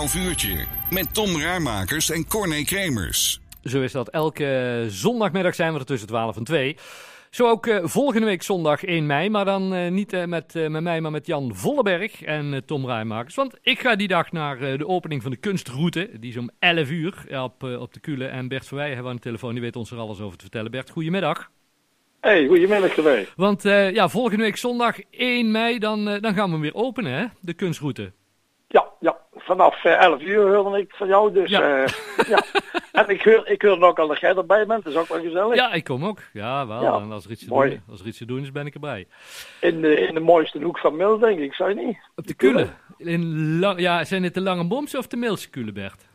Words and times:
12 0.00 0.28
uurtje 0.28 0.64
met 0.90 1.14
Tom 1.14 1.40
Ruimakers 1.40 2.10
en 2.10 2.28
Corné 2.28 2.62
Kremers. 2.62 3.40
Zo 3.62 3.80
is 3.80 3.92
dat. 3.92 4.08
Elke 4.08 4.84
zondagmiddag 4.88 5.54
zijn 5.54 5.72
we 5.72 5.78
er 5.78 5.84
tussen 5.84 6.08
12 6.08 6.36
en 6.36 6.44
2. 6.44 6.76
Zo 7.30 7.48
ook 7.48 7.66
uh, 7.66 7.78
volgende 7.82 8.26
week 8.26 8.42
zondag 8.42 8.84
1 8.84 9.06
mei, 9.06 9.30
maar 9.30 9.44
dan 9.44 9.74
uh, 9.74 9.90
niet 9.90 10.12
uh, 10.12 10.24
met, 10.24 10.54
met 10.54 10.82
mij, 10.82 11.00
maar 11.00 11.10
met 11.10 11.26
Jan 11.26 11.54
Volleberg 11.54 12.22
en 12.22 12.62
Tom 12.66 12.86
Rijmakers. 12.86 13.34
Want 13.34 13.58
ik 13.62 13.80
ga 13.80 13.96
die 13.96 14.08
dag 14.08 14.32
naar 14.32 14.78
de 14.78 14.86
opening 14.86 15.22
van 15.22 15.30
de 15.30 15.36
kunstroute. 15.36 16.10
Die 16.20 16.30
is 16.30 16.36
om 16.36 16.50
11 16.58 16.90
uur 16.90 17.40
op, 17.42 17.62
op 17.62 17.94
de 17.94 18.00
Kule. 18.00 18.26
En 18.26 18.48
Bert 18.48 18.66
Verwij 18.66 18.86
hebben 18.86 19.04
we 19.04 19.10
aan 19.10 19.16
de 19.16 19.22
telefoon, 19.22 19.52
die 19.52 19.62
weet 19.62 19.76
ons 19.76 19.90
er 19.90 19.98
alles 19.98 20.20
over 20.20 20.36
te 20.36 20.42
vertellen. 20.42 20.70
Bert, 20.70 20.90
goedemiddag. 20.90 21.50
Hey, 22.20 22.46
goedemiddag 22.46 22.96
erbij. 22.96 23.28
Want 23.36 23.62
ja, 23.92 24.08
volgende 24.08 24.44
week 24.44 24.56
zondag 24.56 24.96
1 25.10 25.50
mei, 25.50 25.78
dan, 25.78 26.04
dan 26.04 26.34
gaan 26.34 26.50
we 26.50 26.58
weer 26.58 26.74
openen, 26.74 27.12
hè? 27.12 27.24
De 27.40 27.54
kunstroute. 27.54 28.12
Vanaf 29.50 29.84
11 29.84 30.22
uur 30.22 30.54
hoorde 30.54 30.78
ik 30.78 30.94
van 30.94 31.08
jou, 31.08 31.32
dus 31.32 31.50
ja. 31.50 31.86
ja. 32.28 32.42
En 32.92 33.08
ik 33.08 33.22
hoor, 33.22 33.46
ik 33.46 33.62
hoor 33.62 33.82
ook 33.82 33.98
al 33.98 34.08
dat 34.08 34.20
jij 34.20 34.34
erbij 34.34 34.66
bent, 34.66 34.84
dat 34.84 34.92
is 34.92 34.98
ook 34.98 35.08
wel 35.08 35.20
gezellig. 35.20 35.54
Ja, 35.54 35.72
ik 35.72 35.84
kom 35.84 36.04
ook. 36.04 36.18
Ja, 36.32 36.66
wel. 36.66 36.82
Ja, 36.82 37.00
en 37.00 37.12
als 37.12 37.24
er, 37.24 37.30
iets 37.30 37.44
te 37.44 37.48
doen, 37.48 37.82
als 37.90 38.00
er 38.00 38.06
iets 38.06 38.18
te 38.18 38.24
doen 38.24 38.40
is, 38.40 38.52
ben 38.52 38.66
ik 38.66 38.74
erbij. 38.74 39.06
In 39.60 39.80
de, 39.80 40.00
in 40.00 40.14
de 40.14 40.20
mooiste 40.20 40.62
hoek 40.62 40.78
van 40.78 40.96
Mil, 40.96 41.18
denk 41.18 41.38
ik, 41.38 41.54
zou 41.54 41.68
je 41.68 41.74
niet? 41.74 41.98
Op 42.16 42.26
de 42.26 42.34
Kule. 42.34 42.66
In 42.96 43.58
lang, 43.58 43.80
ja, 43.80 44.04
zijn 44.04 44.22
het 44.22 44.34
de 44.34 44.40
Lange 44.40 44.66
Boms 44.66 44.94
of 44.94 45.06
de 45.06 45.16
Milse 45.16 45.50
Kule, 45.50 45.72
Bert? 45.72 46.08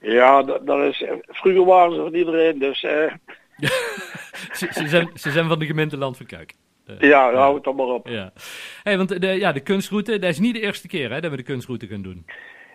Ja, 0.00 0.42
dat, 0.42 0.66
dat 0.66 0.78
is, 0.78 1.04
vroeger 1.28 1.64
waren 1.64 1.94
ze 1.94 2.00
van 2.00 2.14
iedereen, 2.14 2.58
dus... 2.58 2.82
Uh... 2.82 3.12
ze, 4.58 4.68
ze, 4.72 4.88
zijn, 4.88 5.10
ze 5.14 5.30
zijn 5.30 5.48
van 5.48 5.58
de 5.58 5.66
gemeente 5.66 5.96
Land 5.96 6.16
van 6.16 6.26
Kuik. 6.26 6.54
Uh, 6.86 7.00
ja, 7.00 7.30
ja, 7.30 7.36
hou 7.36 7.54
het 7.54 7.64
dan 7.64 7.76
maar 7.76 7.86
op. 7.86 8.08
Ja. 8.08 8.32
Hey, 8.82 8.96
want 8.96 9.20
de, 9.20 9.26
ja, 9.26 9.52
de 9.52 9.60
kunstroute, 9.60 10.18
dat 10.18 10.30
is 10.30 10.38
niet 10.38 10.54
de 10.54 10.60
eerste 10.60 10.88
keer 10.88 11.12
hè, 11.12 11.20
dat 11.20 11.30
we 11.30 11.36
de 11.36 11.42
kunstroute 11.42 11.86
gaan 11.86 12.02
doen. 12.02 12.26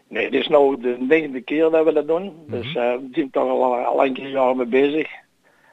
Nee, 0.07 0.29
dit 0.29 0.41
is 0.41 0.47
nou 0.47 0.81
de 0.81 0.95
negende 0.99 1.41
keer 1.41 1.69
dat 1.69 1.85
we 1.85 1.93
dat 1.93 2.07
doen. 2.07 2.23
Mm 2.23 2.43
-hmm. 2.47 2.61
Dus 2.61 2.67
uh, 2.67 2.73
we 2.73 3.07
zijn 3.11 3.29
toch 3.29 3.49
al, 3.49 3.75
al 3.75 4.03
enkele 4.03 4.29
jaren 4.29 4.57
mee 4.57 4.65
bezig. 4.65 5.07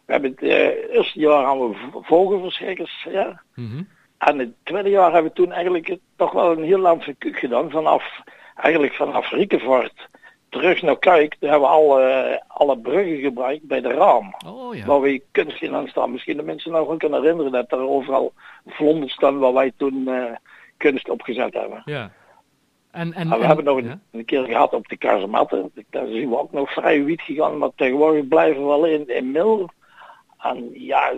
We 0.07 0.13
hebben 0.13 0.31
het 0.31 0.43
uh, 0.43 0.95
eerste 0.95 1.21
jaar 1.21 1.45
gaan 1.45 1.59
we 1.59 1.77
vogelverschrikkers, 2.03 3.07
ja. 3.11 3.43
Mm 3.55 3.71
-hmm. 3.71 3.89
En 4.19 4.39
het 4.39 4.53
tweede 4.63 4.91
jaar 4.91 5.13
hebben 5.13 5.31
we 5.31 5.37
toen 5.37 5.53
eigenlijk 5.53 5.97
toch 6.17 6.33
wel 6.33 6.53
een 6.53 6.65
heel 6.65 6.79
lang 6.79 7.03
verkuk 7.03 7.39
gedaan. 7.39 7.71
Vanaf, 7.71 8.21
eigenlijk 8.55 8.95
vanaf 8.95 9.31
Riekenvoort 9.31 10.09
terug 10.57 10.83
naar. 10.83 10.97
Daar 11.01 11.51
hebben 11.51 11.61
we 11.61 11.67
alle, 11.67 12.43
alle 12.47 12.79
bruggen 12.79 13.19
gebruikt 13.19 13.63
bij 13.63 13.81
de 13.81 13.89
raam. 13.89 14.35
Oh, 14.47 14.75
ja. 14.75 14.87
Waar 14.87 15.01
we 15.01 15.23
kunst 15.31 15.63
in 15.63 15.75
aan 15.75 15.89
staan. 15.89 16.13
Misschien 16.13 16.37
de 16.37 16.43
mensen 16.43 16.73
nog 16.73 16.87
wel 16.87 16.97
kunnen 16.97 17.21
herinneren 17.21 17.53
dat 17.53 17.73
er 17.73 17.89
overal 17.89 18.33
vlonders 18.67 19.13
staan 19.13 19.39
waar 19.39 19.53
wij 19.53 19.73
toen 19.77 20.05
uh, 20.09 20.25
kunst 20.77 21.09
opgezet 21.09 21.55
hebben. 21.55 21.83
Ja. 21.85 22.11
En, 22.91 23.13
en, 23.13 23.29
maar 23.29 23.37
we 23.39 23.43
en, 23.43 23.49
hebben 23.49 23.65
nog 23.65 23.79
een, 23.79 23.85
ja? 23.85 23.99
een, 24.13 24.25
keer 24.25 24.45
gehad 24.45 24.73
op 24.73 24.89
de 24.89 24.97
kazematten. 24.97 25.73
Daar 25.91 26.07
zijn 26.07 26.29
we 26.29 26.39
ook 26.39 26.53
nog 26.53 26.73
vrij 26.73 27.05
wiet 27.05 27.21
gegaan. 27.21 27.59
Maar 27.59 27.71
tegenwoordig 27.75 28.29
blijven 28.29 28.63
we 28.63 28.69
wel 28.69 28.87
in, 28.87 29.09
in 29.09 29.31
Mil. 29.31 29.71
En 30.49 30.71
ja, 30.73 31.13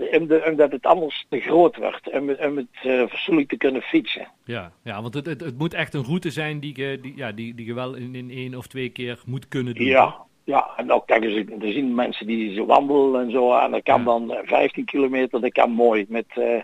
omdat 0.47 0.73
het 0.73 0.87
anders 0.87 1.27
te 1.29 1.41
groot 1.41 1.77
werd. 1.77 2.11
Om, 2.11 2.31
om 2.31 2.57
het 2.57 2.67
uh, 2.85 3.07
fatsoenlijk 3.07 3.49
te 3.49 3.57
kunnen 3.57 3.83
fietsen. 3.83 4.29
Ja, 4.45 4.73
ja 4.83 5.03
want 5.03 5.15
het, 5.15 5.27
het, 5.27 5.41
het, 5.41 5.59
moet 5.59 5.75
echt 5.75 5.95
een 5.95 6.05
route 6.05 6.31
zijn 6.31 6.61
die 6.61 6.81
je, 6.81 7.01
die, 7.01 7.13
ja, 7.17 7.33
die, 7.33 7.55
die 7.55 7.67
je 7.67 7.75
wel 7.75 7.95
in, 7.95 8.15
in 8.15 8.31
één 8.31 8.55
of 8.55 8.67
twee 8.67 8.89
keer 8.89 9.19
moet 9.27 9.49
kunnen 9.49 9.75
doen. 9.75 9.87
Ja, 9.87 10.17
ja. 10.45 10.71
en 10.77 10.93
ook 10.93 11.07
kijk 11.07 11.25
eens, 11.25 11.63
er 11.63 11.73
zien 11.73 11.95
mensen 11.95 12.27
die 12.27 12.55
zo 12.55 12.67
wandelen 12.67 13.23
en 13.23 13.31
zo. 13.31 13.59
En 13.59 13.71
dat 13.71 13.83
kan 13.83 13.99
ja. 13.99 14.05
dan 14.05 14.37
15 14.45 14.85
kilometer, 14.85 15.41
dat 15.41 15.53
kan 15.53 15.71
mooi. 15.71 16.07
Met, 16.09 16.27
uh, 16.39 16.63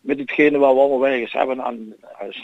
met 0.00 0.18
hetgene 0.18 0.58
wat 0.58 0.74
we 0.74 0.80
allemaal 0.80 1.06
ergens 1.06 1.32
hebben 1.32 1.62
aan 1.62 1.94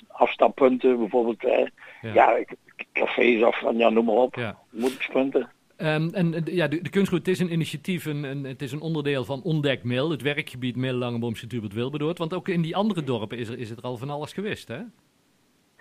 afstappunten, 0.09 0.99
bijvoorbeeld 0.99 1.45
uh, 1.45 1.67
ja. 2.03 2.13
ja. 2.13 2.45
cafés 2.93 3.43
of 3.43 3.61
ja, 3.77 3.89
noem 3.89 4.05
maar 4.05 4.15
op, 4.15 4.35
ja. 4.35 4.59
Um, 5.83 6.11
en 6.15 6.43
ja, 6.45 6.69
de, 6.69 6.83
de 6.83 6.91
kunstroute 6.91 7.31
is 7.31 7.39
een 7.39 7.53
initiatief, 7.53 8.05
een, 8.05 8.25
een, 8.25 8.45
het 8.45 8.63
is 8.63 8.73
een 8.73 8.81
onderdeel 8.81 9.25
van 9.25 9.43
Ontdek 9.43 9.83
Mil, 9.85 10.11
het 10.11 10.23
werkgebied 10.23 10.77
Mil, 10.77 10.93
Langeboomse, 10.95 11.47
Tubert, 11.47 11.73
Wilberdoord. 11.73 12.19
Want 12.19 12.35
ook 12.35 12.49
in 12.49 12.63
die 12.63 12.77
andere 12.77 13.05
dorpen 13.05 13.39
is 13.39 13.49
er, 13.49 13.59
is 13.59 13.69
het 13.69 13.79
er 13.79 13.85
al 13.85 13.97
van 13.97 14.11
alles 14.11 14.33
geweest, 14.33 14.69
hè? 14.69 14.79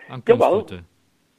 Aan. 0.09 0.21
Jawel. 0.23 0.65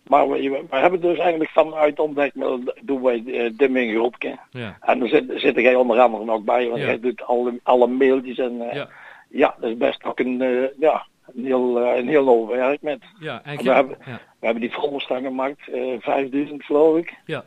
Maar 0.06 0.28
we, 0.28 0.64
we, 0.70 0.76
hebben 0.76 1.00
dus 1.00 1.18
eigenlijk 1.18 1.50
vanuit 1.50 1.98
Ontdek 1.98 2.34
Mil, 2.34 2.60
doen 2.82 3.02
wij 3.02 3.22
uh, 3.26 3.50
Dimming 3.56 3.92
groepje. 3.94 4.38
Ja. 4.50 4.76
En 4.80 4.98
daar 4.98 5.08
zit, 5.08 5.24
zit 5.34 5.54
jij 5.54 5.74
onder 5.74 5.98
andere 6.00 6.30
ook 6.32 6.44
bij, 6.44 6.68
want 6.68 6.80
Ja. 6.80 6.86
jij 6.86 7.00
doet 7.00 7.22
alle, 7.22 7.60
alle 7.62 7.86
mailtjes 7.86 8.38
en 8.38 8.52
uh, 8.54 8.72
Ja. 8.72 8.88
ja. 9.28 9.54
dat 9.60 9.70
is 9.70 9.76
best 9.76 10.04
ook 10.04 10.18
een, 10.18 10.40
uh, 10.42 10.64
ja, 10.78 11.06
een 11.34 11.44
heel, 11.44 11.80
een 11.96 12.08
heel 12.08 12.26
hoop 12.26 12.48
werk 12.48 12.82
met. 12.82 12.98
Ja, 13.20 13.42
en 13.44 13.56
We 13.64 13.72
hebben- 13.72 13.96
We 14.40 14.46
hebben 14.46 14.60
die 14.60 14.72
folderstang 14.72 15.26
gemaakt, 15.26 15.68
uh, 15.68 15.94
5000 16.00 16.64
geloof 16.64 16.96
ik. 16.98 17.14
ja. 17.24 17.44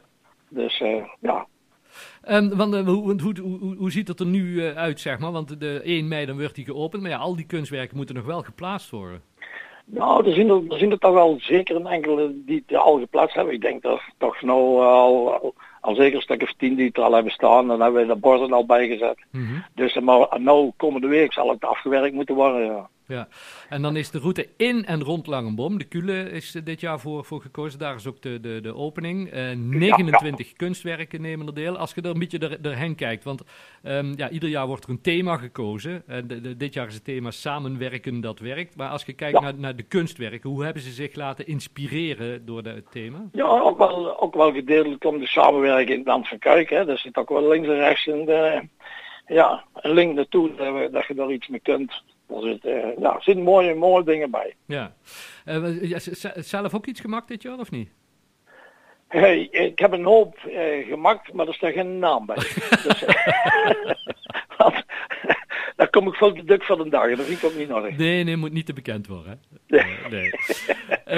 Dus 0.53 0.79
uh, 0.79 1.05
ja, 1.19 1.47
Um, 2.29 2.55
want, 2.55 2.73
uh, 2.73 2.85
hoe, 2.85 3.21
hoe, 3.21 3.39
hoe, 3.41 3.75
hoe 3.75 3.91
ziet 3.91 4.07
het 4.07 4.19
er 4.19 4.25
nu 4.25 4.43
uh, 4.43 4.71
uit, 4.71 4.99
zeg 4.99 5.19
maar? 5.19 5.31
Want 5.31 5.59
de 5.59 5.81
1 5.83 6.07
mei 6.07 6.25
dan 6.25 6.39
wordt 6.39 6.55
die 6.55 6.65
geopend, 6.65 7.01
maar 7.01 7.11
ja, 7.11 7.17
al 7.17 7.35
die 7.35 7.45
kunstwerken 7.45 7.97
moeten 7.97 8.15
nog 8.15 8.25
wel 8.25 8.41
geplaatst 8.41 8.89
worden. 8.89 9.21
Nou, 9.85 10.27
er 10.27 10.33
zijn 10.33 10.49
er, 10.49 10.61
er 10.69 10.77
zijn 10.77 10.91
er 10.91 10.99
toch 10.99 11.13
wel 11.13 11.37
zeker 11.39 11.75
een 11.75 11.87
enkele 11.87 12.33
die 12.45 12.63
het 12.67 12.77
al 12.77 12.99
geplaatst 12.99 13.35
hebben. 13.35 13.53
Ik 13.53 13.61
denk 13.61 13.81
dat 13.81 14.01
toch 14.17 14.41
nou 14.41 14.81
al, 14.81 15.33
al, 15.33 15.53
al 15.81 15.95
zeker 15.95 16.15
een 16.15 16.21
stuk 16.21 16.41
of 16.41 16.53
tien 16.57 16.75
die 16.75 16.87
het 16.87 16.97
al 16.97 17.13
hebben 17.13 17.31
staan. 17.31 17.71
En 17.71 17.79
hebben 17.79 18.01
we 18.01 18.13
de 18.13 18.19
borden 18.19 18.53
al 18.53 18.65
bijgezet. 18.65 19.25
Mm 19.31 19.45
-hmm. 19.45 19.63
Dus 19.75 19.99
maar 19.99 20.41
nou 20.41 20.71
komende 20.77 21.07
week 21.07 21.33
zal 21.33 21.49
het 21.49 21.65
afgewerkt 21.65 22.13
moeten 22.13 22.35
worden. 22.35 22.65
Ja. 22.65 22.89
Ja, 23.07 23.27
en 23.69 23.81
dan 23.81 23.95
is 23.95 24.11
de 24.11 24.19
route 24.19 24.49
in 24.57 24.85
en 24.85 25.03
rond 25.03 25.27
Langenboom. 25.27 25.77
De 25.77 25.83
Kule 25.83 26.29
is 26.29 26.51
dit 26.63 26.79
jaar 26.79 26.99
voor, 26.99 27.25
voor 27.25 27.41
gekozen. 27.41 27.79
Daar 27.79 27.95
is 27.95 28.07
ook 28.07 28.21
de, 28.21 28.39
de, 28.39 28.59
de 28.61 28.75
opening. 28.75 29.33
Uh, 29.33 29.51
29 29.51 30.45
ja, 30.45 30.51
ja. 30.51 30.57
kunstwerken 30.57 31.21
nemen 31.21 31.47
er 31.47 31.53
deel. 31.53 31.77
Als 31.77 31.93
je 31.93 32.01
er 32.01 32.09
een 32.09 32.19
beetje 32.19 32.39
er, 32.39 32.57
erheen 32.61 32.95
kijkt. 32.95 33.23
Want 33.23 33.43
um, 33.83 34.13
ja, 34.15 34.29
ieder 34.29 34.49
jaar 34.49 34.67
wordt 34.67 34.83
er 34.83 34.89
een 34.89 35.01
thema 35.01 35.37
gekozen. 35.37 36.03
Uh, 36.07 36.17
de, 36.25 36.41
de, 36.41 36.57
dit 36.57 36.73
jaar 36.73 36.87
is 36.87 36.93
het 36.93 37.03
thema 37.03 37.31
samenwerken 37.31 38.21
dat 38.21 38.39
werkt. 38.39 38.75
Maar 38.75 38.89
als 38.89 39.03
je 39.05 39.13
kijkt 39.13 39.41
naar, 39.41 39.55
naar 39.55 39.75
de 39.75 39.83
kunstwerken. 39.83 40.49
Hoe 40.49 40.63
hebben 40.63 40.81
ze 40.81 40.91
zich 40.91 41.15
laten 41.15 41.47
inspireren 41.47 42.45
door 42.45 42.63
de, 42.63 42.69
het 42.69 42.91
thema? 42.91 43.29
Ja, 43.31 43.45
ook 43.45 43.77
wel, 43.77 44.21
ook 44.21 44.35
wel 44.35 44.51
gedeeltelijk 44.51 45.03
om 45.03 45.19
de 45.19 45.27
samenwerking 45.27 45.89
in 45.89 45.97
het 45.97 46.07
land 46.07 46.27
van 46.27 46.39
Kuik. 46.39 46.69
Hè. 46.69 46.89
Er 46.89 46.97
zit 46.97 47.17
ook 47.17 47.29
wel 47.29 47.47
links 47.47 47.67
en 47.67 47.77
rechts 47.77 48.07
een, 48.07 48.29
uh, 48.29 48.59
ja, 49.27 49.63
een 49.73 49.93
link 49.93 50.15
naartoe. 50.15 50.55
Dat, 50.55 50.91
dat 50.91 51.05
je 51.07 51.13
daar 51.13 51.31
iets 51.31 51.47
mee 51.47 51.59
kunt. 51.59 52.03
Er 52.35 52.41
zitten, 52.41 52.71
uh, 52.71 52.97
ja, 52.99 53.15
er 53.15 53.23
zitten 53.23 53.43
mooie, 53.43 53.75
mooie 53.75 54.03
dingen 54.03 54.31
bij. 54.31 54.55
Ja. 54.65 54.93
Ja, 55.81 55.99
zelf 56.35 56.73
ook 56.73 56.85
iets 56.85 56.99
gemaakt 56.99 57.27
dit 57.27 57.41
jaar 57.41 57.59
of 57.59 57.71
niet? 57.71 57.89
Hey, 59.07 59.47
ik 59.51 59.79
heb 59.79 59.91
een 59.91 60.05
hoop 60.05 60.37
uh, 60.47 60.87
gemaakt, 60.87 61.33
maar 61.33 61.47
er 61.47 61.53
staat 61.53 61.73
geen 61.73 61.99
naam 61.99 62.25
bij. 62.25 62.35
dus, 62.83 63.05
want, 64.57 64.83
kom 65.93 66.07
ik 66.07 66.13
veel 66.13 66.33
te 66.33 66.43
druk 66.43 66.63
van 66.63 66.77
de 66.77 66.89
dag 66.89 67.09
en 67.09 67.15
dat 67.15 67.25
vind 67.25 67.37
ik 67.37 67.49
ook 67.49 67.55
niet 67.55 67.67
nodig. 67.67 67.97
Nee, 67.97 68.23
nee, 68.23 68.37
moet 68.37 68.51
niet 68.51 68.65
te 68.65 68.73
bekend 68.73 69.07
worden. 69.07 69.39
Hè? 69.67 69.77
Nee. 70.09 70.31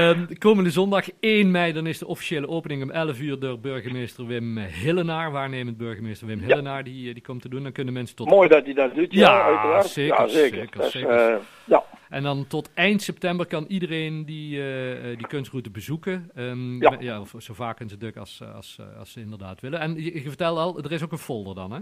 um, 0.10 0.28
komende 0.38 0.70
zondag 0.70 1.06
1 1.20 1.52
mei, 1.52 1.74
dan 1.74 1.88
is 1.88 1.98
de 1.98 2.08
officiële 2.08 2.48
opening 2.48 2.84
om 2.84 2.92
11 2.92 3.20
uur 3.20 3.40
door 3.40 3.60
burgemeester 3.60 4.26
Wim 4.26 4.58
Hillenaar, 4.58 5.32
waarnemend 5.32 5.78
burgemeester 5.78 6.28
Wim 6.28 6.40
Hillenaar, 6.40 6.78
ja. 6.78 6.84
die, 6.84 7.14
die 7.14 7.24
komt 7.24 7.42
te 7.42 7.50
doen. 7.50 7.64
Dan 7.64 7.72
kunnen 7.72 7.94
mensen 7.94 8.16
tot... 8.16 8.30
Mooi 8.30 8.50
dat 8.50 8.66
hij 8.66 8.74
dat 8.74 8.96
doet, 8.96 9.14
ja, 9.14 9.22
ja 9.22 9.44
uiteraard. 9.44 9.86
Zeker, 9.86 10.22
ja, 10.22 10.28
zeker. 10.28 10.58
zeker, 10.58 10.82
dus, 10.82 10.92
zeker. 10.92 11.34
Uh, 11.34 11.42
ja. 11.66 11.84
En 12.10 12.24
dan 12.24 12.48
tot 12.48 12.70
eind 12.74 13.02
september 13.02 13.46
kan 13.46 13.66
iedereen 13.68 14.26
die, 14.26 14.58
uh, 14.58 15.18
die 15.18 15.28
kunstroute 15.28 15.70
bezoeken. 15.70 16.32
Um, 16.36 16.82
ja. 16.82 16.96
ja. 17.00 17.20
Of 17.20 17.34
zo 17.38 17.54
vaak 17.54 17.80
en 17.80 17.90
zo 17.90 17.98
druk 17.98 18.18
als, 18.18 18.42
als, 18.56 18.80
als 19.00 19.12
ze 19.12 19.20
inderdaad 19.20 19.62
willen. 19.62 19.80
En 19.80 20.04
je, 20.04 20.14
je 20.14 20.28
vertelde 20.28 20.60
al, 20.60 20.78
er 20.84 20.92
is 20.92 21.04
ook 21.04 21.12
een 21.12 21.18
folder 21.18 21.56
dan, 21.56 21.72
hè? 21.72 21.80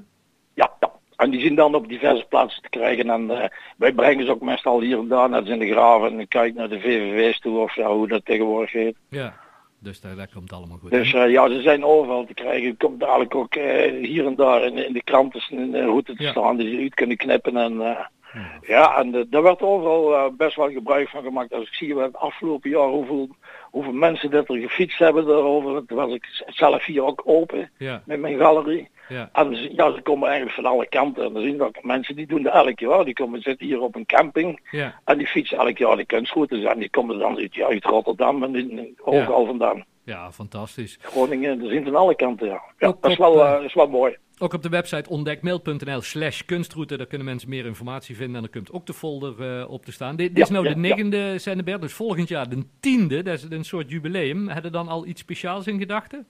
En 1.24 1.30
die 1.30 1.42
zijn 1.42 1.56
dan 1.56 1.76
op 1.76 1.88
diverse 1.88 2.26
plaatsen 2.30 2.62
te 2.62 2.70
krijgen. 2.70 3.10
En 3.10 3.24
uh, 3.24 3.44
wij 3.78 3.94
brengen 3.94 4.26
ze 4.26 4.32
ook 4.32 4.42
meestal 4.42 4.82
hier 4.82 4.98
en 4.98 5.08
daar 5.08 5.30
naar 5.30 5.48
in 5.48 5.60
de 5.60 5.72
graven. 5.72 6.20
En 6.20 6.28
kijken 6.28 6.58
naar 6.58 6.70
de 6.70 6.80
VVV's 6.80 7.40
toe 7.40 7.60
of 7.60 7.76
ja, 7.76 7.94
hoe 7.94 8.08
dat 8.08 8.26
tegenwoordig 8.26 8.72
heet. 8.72 8.96
Ja, 9.10 9.34
dus 9.80 10.02
daar, 10.02 10.16
daar 10.16 10.30
komt 10.34 10.54
allemaal 10.54 10.78
goed. 10.78 10.92
Dus 10.92 11.14
uh, 11.14 11.30
ja, 11.30 11.50
ze 11.50 11.62
zijn 11.62 11.86
overal 11.86 12.26
te 12.26 12.34
krijgen. 12.34 12.70
Het 12.70 12.78
komt 12.78 13.00
dadelijk 13.00 13.36
ook 13.36 13.56
uh, 13.56 13.64
hier 14.06 14.26
en 14.26 14.36
daar 14.36 14.64
in, 14.64 14.78
in 14.78 14.94
de 14.94 15.04
kranten 15.04 15.42
in 15.50 15.72
de 15.72 15.84
route 15.84 16.16
te 16.16 16.24
ja. 16.24 16.32
staan. 16.32 16.58
Die 16.58 16.76
ze 16.76 16.82
uit 16.82 16.94
kunnen 16.94 17.18
knippen. 17.18 17.58
En 17.58 17.98
ja, 18.34 18.60
ja 18.62 18.98
en 18.98 19.28
daar 19.30 19.42
werd 19.42 19.62
overal 19.62 20.32
best 20.32 20.56
wel 20.56 20.72
gebruik 20.72 21.10
van 21.10 21.24
gemaakt. 21.24 21.54
Als 21.54 21.68
ik 21.68 21.74
zie 21.74 21.98
het 21.98 22.18
afgelopen 22.18 22.70
jaar 22.70 22.88
hoeveel, 22.88 23.30
hoeveel 23.64 23.94
mensen 23.94 24.32
dat 24.32 24.50
er 24.50 24.58
gefietst 24.58 25.00
hebben 25.00 25.26
daarover. 25.26 25.86
Toen 25.86 25.98
was 25.98 26.14
ik 26.14 26.44
zelf 26.46 26.86
hier 26.86 27.04
ook 27.04 27.22
open 27.26 27.72
ja. 27.78 28.02
met 28.06 28.20
mijn 28.20 28.38
galerie. 28.38 28.90
Ja. 29.10 29.30
En 29.34 29.56
ze, 29.56 29.74
ja, 29.76 29.94
ze 29.94 30.02
komen 30.02 30.28
eigenlijk 30.28 30.56
van 30.56 30.66
alle 30.66 30.88
kanten. 30.88 31.26
En 31.26 31.34
dan 31.34 31.44
zien 31.44 31.58
we 31.58 31.64
ook 31.64 31.84
mensen 31.84 32.16
die 32.16 32.28
doen 32.28 32.44
dat 32.44 32.54
elk 32.54 32.80
jaar. 32.80 33.06
Die 33.06 33.14
komen 33.14 33.42
zitten 33.42 33.68
hier 33.68 33.82
op 33.82 33.96
een 33.96 34.06
camping. 34.06 34.60
Ja. 34.72 35.00
En 35.06 35.18
die 35.18 35.28
fietsen 35.28 35.58
elk 35.58 35.78
jaar 35.78 35.96
de 35.96 36.06
kunstroutes. 36.06 36.64
En 36.64 36.80
die 36.80 36.90
komen 36.90 37.20
dan 37.20 37.38
uit, 37.38 37.56
ja, 37.56 37.68
uit 37.68 37.86
Rotterdam 37.86 38.44
en 38.44 38.56
in, 38.56 38.98
overal 39.02 39.46
vandaan. 39.46 39.86
Ja, 40.06 40.32
fantastisch. 40.32 40.98
Groningen, 41.02 41.62
er 41.62 41.70
zijn 41.70 41.84
van 41.84 41.96
alle 41.96 42.16
kanten, 42.16 42.48
ja. 42.48 42.62
ja 42.78 42.94
dat 43.00 43.12
is 43.12 43.18
wel, 43.18 43.38
uh, 43.38 43.64
is 43.64 43.74
wel 43.74 43.88
mooi. 43.88 44.18
Ook 44.38 44.54
op 44.54 44.64
de 44.64 44.70
website 44.70 45.10
ontdekmail.nl 45.10 46.02
slash 46.02 46.42
kunstroute, 46.42 46.98
daar 46.98 47.06
kunnen 47.06 47.28
mensen 47.28 47.50
meer 47.50 47.66
informatie 47.66 48.16
vinden 48.16 48.36
en 48.36 48.42
dan 48.42 48.52
komt 48.52 48.72
ook 48.72 48.86
de 48.86 48.94
folder 48.94 49.60
uh, 49.60 49.70
op 49.70 49.86
te 49.86 49.92
staan. 49.92 50.16
Dit, 50.16 50.36
dit 50.36 50.44
is 50.44 50.50
nou 50.50 50.68
de 50.68 50.76
negende 50.76 51.18
ja. 51.18 51.38
Sennebert, 51.38 51.82
dus 51.82 51.94
volgend 51.94 52.28
jaar 52.28 52.50
de 52.50 52.64
tiende, 52.80 53.24
dat 53.24 53.34
is 53.34 53.46
een 53.50 53.66
soort 53.66 53.90
jubileum. 53.90 54.48
Hebben 54.48 54.72
dan 54.72 54.88
al 54.88 55.06
iets 55.06 55.22
speciaals 55.22 55.68
in 55.68 55.80
gedachten? 55.80 56.26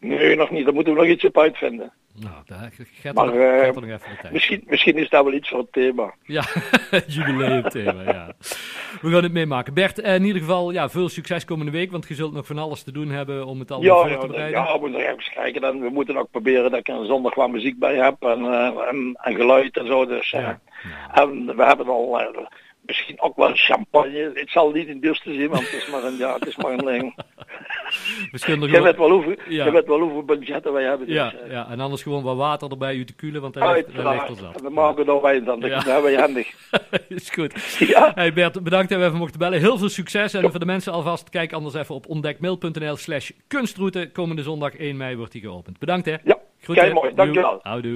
Nee, 0.00 0.36
nog 0.36 0.50
niet. 0.50 0.64
Daar 0.64 0.74
moeten 0.74 0.94
we 0.94 1.00
nog 1.00 1.08
iets 1.08 1.24
op 1.24 1.38
uitvinden. 1.38 1.92
Nou, 2.20 2.34
daar 2.46 2.72
gaat 3.00 3.14
maar, 3.14 3.34
er, 3.34 3.64
gaat 3.64 3.76
er 3.76 3.80
nog 3.80 3.90
even 3.90 4.18
tijd. 4.20 4.32
Misschien, 4.32 4.62
misschien 4.66 4.96
is 4.96 5.08
dat 5.08 5.24
wel 5.24 5.32
iets 5.32 5.48
voor 5.48 5.58
het 5.58 5.72
thema. 5.72 6.14
Ja, 6.22 6.44
jubileumthema, 7.06 8.02
ja. 8.02 8.32
We 9.00 9.10
gaan 9.10 9.22
het 9.22 9.32
meemaken. 9.32 9.74
Bert, 9.74 9.98
in 9.98 10.24
ieder 10.24 10.40
geval 10.40 10.70
ja, 10.70 10.88
veel 10.88 11.08
succes 11.08 11.44
komende 11.44 11.72
week, 11.72 11.90
want 11.90 12.08
je 12.08 12.14
zult 12.14 12.32
nog 12.32 12.46
van 12.46 12.58
alles 12.58 12.82
te 12.82 12.92
doen 12.92 13.08
hebben 13.08 13.46
om 13.46 13.58
het 13.58 13.70
allemaal 13.70 14.06
ja, 14.06 14.10
voor 14.10 14.20
te 14.20 14.26
bereiden. 14.26 14.60
Ja, 14.60 14.72
we 14.72 14.78
moeten 14.80 15.00
nog 15.00 15.08
even 15.08 15.32
kijken. 15.34 15.60
Dan, 15.60 15.80
we 15.80 15.88
moeten 15.88 16.16
ook 16.16 16.30
proberen 16.30 16.70
dat 16.70 16.80
ik 16.80 16.88
een 16.88 17.06
zondag 17.06 17.34
wat 17.34 17.50
muziek 17.50 17.78
bij 17.78 17.96
heb 17.96 18.22
en, 18.22 18.40
uh, 18.40 18.88
en, 18.88 19.18
en, 19.22 19.34
geluid 19.34 19.76
en 19.76 19.86
zo. 19.86 20.06
Dus, 20.06 20.32
uh, 20.32 20.40
ja. 20.40 20.60
En 21.12 21.56
we 21.56 21.64
hebben 21.64 21.86
al 21.86 22.20
misschien 22.80 23.20
ook 23.20 23.36
wel 23.36 23.50
champagne. 23.54 24.30
Het 24.34 24.50
zal 24.50 24.70
niet 24.70 24.88
in 24.88 25.00
duurste 25.00 25.34
zijn, 25.34 25.48
want 25.48 25.70
het 25.70 25.82
is 25.82 25.90
maar 25.90 26.04
een, 26.04 26.16
ja, 26.16 26.34
het 26.34 26.46
is 26.46 26.56
maar 26.56 26.72
een 26.72 27.14
ding. 28.30 28.70
Je 28.70 28.82
weet 28.82 28.96
wel 28.96 29.10
hoeveel, 29.10 29.36
ja. 29.48 29.64
je 29.64 29.70
weet 29.70 29.86
wel 29.86 30.00
hoeveel 30.00 30.22
budgetten 30.24 30.72
wij 30.72 30.84
hebben. 30.84 31.06
Dus, 31.06 31.16
ja, 31.16 31.32
ja, 31.48 31.68
en 31.70 31.80
anders 31.80 32.02
gewoon 32.02 32.22
wat 32.22 32.36
water 32.36 32.70
erbij 32.70 32.96
uit 32.96 33.08
de 33.08 33.14
koelen, 33.14 33.40
want 33.40 33.54
hij 33.54 33.74
ligt, 33.74 33.92
hij 33.92 34.12
ligt 34.12 34.28
er 34.28 34.36
zat. 34.36 34.60
We 34.60 34.70
maken 34.70 35.06
er 35.06 35.20
wijn 35.20 35.44
dan, 35.44 35.60
dat 35.60 35.84
hebben 35.84 36.10
we 36.10 36.18
handig. 36.18 36.54
is 37.08 37.30
goed. 37.30 37.76
Ja. 37.78 38.12
Hey 38.14 38.32
Bert, 38.32 38.62
bedankt 38.62 38.88
dat 38.88 38.98
we 38.98 39.04
even 39.04 39.18
mochten 39.18 39.38
bellen. 39.38 39.58
Heel 39.58 39.78
veel 39.78 39.88
succes 39.88 40.34
en 40.34 40.50
voor 40.50 40.60
de 40.60 40.66
mensen 40.66 40.92
alvast, 40.92 41.28
kijk 41.28 41.52
anders 41.52 41.74
even 41.74 41.94
op 41.94 42.06
ontdekmail.nl 42.06 42.96
slash 42.96 43.30
kunstroute. 43.46 44.10
Komende 44.12 44.42
zondag 44.42 44.76
1 44.76 44.96
mei 44.96 45.16
wordt 45.16 45.32
die 45.32 45.42
geopend. 45.42 45.78
Bedankt 45.78 46.06
hè. 46.06 46.16
Ja, 46.24 46.38
kijk 46.60 46.94
mooi. 46.94 47.14
Dankjewel. 47.14 47.58
Houdoe. 47.62 47.94